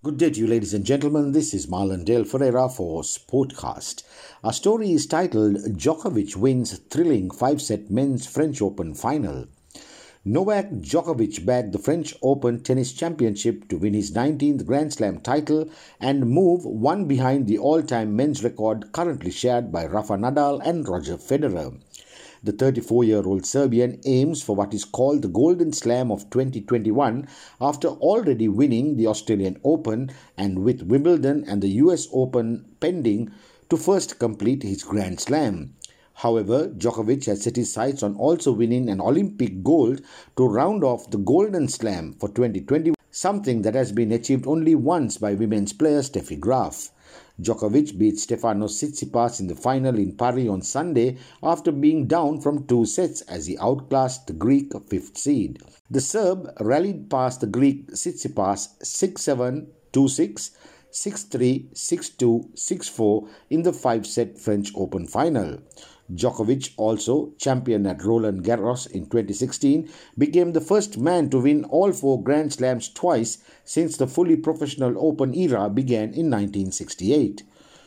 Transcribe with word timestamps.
Good 0.00 0.18
day 0.18 0.30
to 0.30 0.38
you, 0.38 0.46
ladies 0.46 0.74
and 0.74 0.84
gentlemen. 0.84 1.32
This 1.32 1.52
is 1.52 1.66
Marlon 1.66 2.04
Dale 2.04 2.22
Ferreira 2.22 2.68
for 2.68 3.02
Sportcast. 3.02 4.04
Our 4.44 4.52
story 4.52 4.92
is 4.92 5.08
titled 5.08 5.56
Djokovic 5.56 6.36
wins 6.36 6.78
thrilling 6.78 7.32
five 7.32 7.60
set 7.60 7.90
men's 7.90 8.24
French 8.24 8.62
Open 8.62 8.94
final. 8.94 9.48
Novak 10.24 10.70
Djokovic 10.70 11.44
bagged 11.44 11.72
the 11.72 11.80
French 11.80 12.14
Open 12.22 12.62
Tennis 12.62 12.92
Championship 12.92 13.68
to 13.70 13.76
win 13.76 13.92
his 13.92 14.12
19th 14.12 14.64
Grand 14.64 14.92
Slam 14.92 15.18
title 15.18 15.68
and 16.00 16.30
move 16.30 16.64
one 16.64 17.06
behind 17.06 17.48
the 17.48 17.58
all 17.58 17.82
time 17.82 18.14
men's 18.14 18.44
record 18.44 18.92
currently 18.92 19.32
shared 19.32 19.72
by 19.72 19.84
Rafa 19.84 20.12
Nadal 20.12 20.60
and 20.64 20.86
Roger 20.86 21.16
Federer. 21.16 21.76
The 22.42 22.52
34 22.52 23.02
year 23.04 23.22
old 23.24 23.44
Serbian 23.44 24.00
aims 24.04 24.42
for 24.42 24.54
what 24.54 24.72
is 24.72 24.84
called 24.84 25.22
the 25.22 25.28
Golden 25.28 25.72
Slam 25.72 26.12
of 26.12 26.30
2021 26.30 27.26
after 27.60 27.88
already 27.88 28.46
winning 28.46 28.96
the 28.96 29.08
Australian 29.08 29.58
Open 29.64 30.10
and 30.36 30.60
with 30.60 30.82
Wimbledon 30.82 31.44
and 31.48 31.60
the 31.60 31.70
US 31.82 32.06
Open 32.12 32.64
pending 32.78 33.32
to 33.70 33.76
first 33.76 34.20
complete 34.20 34.62
his 34.62 34.84
Grand 34.84 35.18
Slam. 35.18 35.74
However, 36.14 36.68
Djokovic 36.68 37.26
has 37.26 37.42
set 37.42 37.56
his 37.56 37.72
sights 37.72 38.02
on 38.02 38.16
also 38.16 38.52
winning 38.52 38.88
an 38.88 39.00
Olympic 39.00 39.62
gold 39.62 40.00
to 40.36 40.46
round 40.46 40.84
off 40.84 41.10
the 41.10 41.18
Golden 41.18 41.68
Slam 41.68 42.14
for 42.20 42.28
2020, 42.28 42.94
something 43.18 43.62
that 43.62 43.74
has 43.74 43.90
been 43.90 44.12
achieved 44.12 44.46
only 44.46 44.76
once 44.76 45.18
by 45.18 45.34
women's 45.34 45.72
player 45.72 46.02
Steffi 46.02 46.38
Graf. 46.38 46.90
Djokovic 47.40 47.98
beat 47.98 48.14
Stefanos 48.14 48.78
Tsitsipas 48.78 49.40
in 49.40 49.48
the 49.48 49.56
final 49.56 49.98
in 49.98 50.12
Paris 50.16 50.48
on 50.48 50.62
Sunday 50.62 51.16
after 51.42 51.72
being 51.72 52.06
down 52.06 52.40
from 52.40 52.64
two 52.68 52.86
sets 52.86 53.22
as 53.22 53.46
he 53.46 53.58
outclassed 53.58 54.28
the 54.28 54.32
Greek 54.32 54.72
fifth 54.88 55.18
seed. 55.18 55.60
The 55.90 56.00
Serb 56.00 56.48
rallied 56.60 57.10
past 57.10 57.40
the 57.40 57.48
Greek 57.48 57.90
Tsitsipas 57.90 58.78
6-7, 58.84 59.66
2-6, 59.92 60.50
6-3, 60.92 61.72
6-2, 61.74 62.54
6-4 62.54 63.28
in 63.50 63.62
the 63.62 63.72
five-set 63.72 64.38
French 64.38 64.70
Open 64.76 65.08
final. 65.08 65.58
Djokovic, 66.12 66.70
also 66.78 67.32
champion 67.36 67.86
at 67.86 68.02
Roland 68.02 68.42
Garros 68.42 68.90
in 68.90 69.04
2016, 69.06 69.90
became 70.16 70.52
the 70.52 70.60
first 70.60 70.96
man 70.96 71.28
to 71.28 71.40
win 71.40 71.64
all 71.64 71.92
four 71.92 72.22
Grand 72.22 72.52
Slams 72.52 72.88
twice 72.88 73.38
since 73.64 73.96
the 73.96 74.06
fully 74.06 74.36
professional 74.36 74.94
Open 74.96 75.34
era 75.34 75.68
began 75.68 76.14
in 76.14 76.30
1968. 76.30 77.42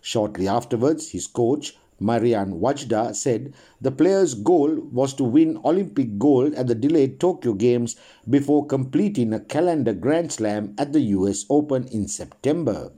Shortly 0.00 0.48
afterwards, 0.48 1.10
his 1.10 1.26
coach, 1.26 1.76
Marian 2.00 2.60
Vajda, 2.60 3.14
said 3.14 3.52
the 3.80 3.90
player's 3.90 4.34
goal 4.34 4.80
was 4.92 5.12
to 5.14 5.24
win 5.24 5.58
Olympic 5.64 6.18
gold 6.18 6.54
at 6.54 6.68
the 6.68 6.74
delayed 6.74 7.18
Tokyo 7.20 7.52
Games 7.52 7.96
before 8.28 8.66
completing 8.66 9.32
a 9.32 9.40
calendar 9.40 9.92
Grand 9.92 10.32
Slam 10.32 10.74
at 10.78 10.92
the 10.92 11.00
US 11.00 11.44
Open 11.50 11.86
in 11.88 12.08
September. 12.08 12.92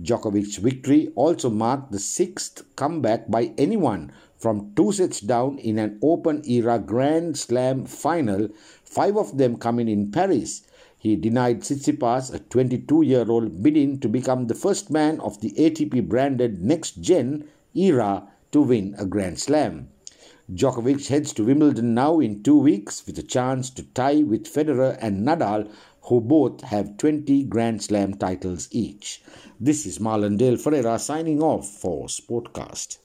Djokovic's 0.00 0.56
victory 0.56 1.12
also 1.14 1.48
marked 1.48 1.92
the 1.92 1.98
sixth 1.98 2.64
comeback 2.74 3.30
by 3.30 3.52
anyone 3.56 4.10
from 4.42 4.72
two 4.74 4.90
sets 4.90 5.20
down 5.20 5.56
in 5.58 5.78
an 5.78 5.96
open 6.02 6.42
era 6.44 6.76
Grand 6.76 7.38
Slam 7.38 7.84
final, 7.84 8.48
five 8.82 9.16
of 9.16 9.38
them 9.38 9.56
coming 9.56 9.88
in 9.88 10.10
Paris. 10.10 10.62
He 10.98 11.14
denied 11.14 11.60
Tsitsipas, 11.60 12.34
a 12.34 12.40
22 12.40 13.02
year 13.02 13.24
old, 13.30 13.62
bidding 13.62 14.00
to 14.00 14.08
become 14.08 14.48
the 14.48 14.56
first 14.56 14.90
man 14.90 15.20
of 15.20 15.40
the 15.40 15.52
ATP 15.52 16.08
branded 16.08 16.60
next 16.60 17.00
gen 17.00 17.44
era 17.72 18.26
to 18.50 18.62
win 18.62 18.96
a 18.98 19.06
Grand 19.06 19.38
Slam. 19.38 19.88
Djokovic 20.52 21.06
heads 21.06 21.32
to 21.34 21.44
Wimbledon 21.44 21.94
now 21.94 22.18
in 22.18 22.42
two 22.42 22.58
weeks 22.58 23.06
with 23.06 23.16
a 23.20 23.22
chance 23.22 23.70
to 23.70 23.84
tie 23.94 24.24
with 24.24 24.52
Federer 24.52 24.98
and 25.00 25.24
Nadal, 25.24 25.70
who 26.02 26.20
both 26.20 26.62
have 26.62 26.96
20 26.98 27.44
Grand 27.44 27.80
Slam 27.80 28.14
titles 28.14 28.66
each. 28.72 29.22
This 29.60 29.86
is 29.86 30.00
Marlon 30.00 30.36
Dale 30.36 30.56
Ferreira 30.56 30.98
signing 30.98 31.40
off 31.40 31.68
for 31.68 32.08
Sportcast. 32.08 32.98